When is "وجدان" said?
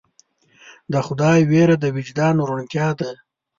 1.97-2.35